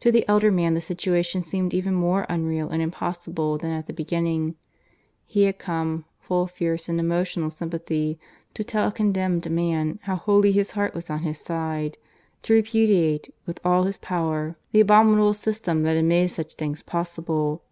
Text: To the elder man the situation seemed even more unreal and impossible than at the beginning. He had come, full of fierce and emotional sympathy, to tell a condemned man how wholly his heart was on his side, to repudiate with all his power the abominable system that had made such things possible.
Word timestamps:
To 0.00 0.12
the 0.12 0.28
elder 0.28 0.50
man 0.50 0.74
the 0.74 0.82
situation 0.82 1.42
seemed 1.42 1.72
even 1.72 1.94
more 1.94 2.26
unreal 2.28 2.68
and 2.68 2.82
impossible 2.82 3.56
than 3.56 3.70
at 3.70 3.86
the 3.86 3.94
beginning. 3.94 4.56
He 5.24 5.44
had 5.44 5.58
come, 5.58 6.04
full 6.20 6.42
of 6.42 6.50
fierce 6.50 6.86
and 6.86 7.00
emotional 7.00 7.48
sympathy, 7.48 8.18
to 8.52 8.62
tell 8.62 8.88
a 8.88 8.92
condemned 8.92 9.50
man 9.50 10.00
how 10.02 10.16
wholly 10.16 10.52
his 10.52 10.72
heart 10.72 10.92
was 10.92 11.08
on 11.08 11.20
his 11.20 11.38
side, 11.38 11.96
to 12.42 12.52
repudiate 12.52 13.32
with 13.46 13.58
all 13.64 13.84
his 13.84 13.96
power 13.96 14.58
the 14.72 14.80
abominable 14.80 15.32
system 15.32 15.82
that 15.84 15.96
had 15.96 16.04
made 16.04 16.28
such 16.30 16.56
things 16.56 16.82
possible. 16.82 17.62